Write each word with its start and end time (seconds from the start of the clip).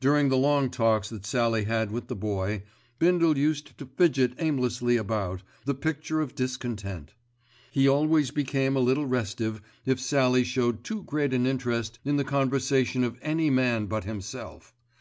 During 0.00 0.28
the 0.28 0.36
long 0.36 0.70
talks 0.70 1.08
that 1.10 1.24
Sallie 1.24 1.66
had 1.66 1.92
with 1.92 2.08
the 2.08 2.16
Boy, 2.16 2.64
Bindle 2.98 3.38
used 3.38 3.78
to 3.78 3.86
fidget 3.86 4.32
aimlessly 4.40 4.96
about, 4.96 5.44
the 5.66 5.72
picture 5.72 6.20
of 6.20 6.34
discontent. 6.34 7.14
He 7.70 7.86
always 7.86 8.32
became 8.32 8.74
a 8.74 8.80
little 8.80 9.06
restive 9.06 9.62
if 9.86 10.00
Sallie 10.00 10.42
showed 10.42 10.82
too 10.82 11.04
great 11.04 11.32
an 11.32 11.46
interest 11.46 12.00
in 12.04 12.16
the 12.16 12.24
conversation 12.24 13.04
of 13.04 13.20
any 13.22 13.50
man 13.50 13.86
but 13.86 14.02
himself. 14.02 14.74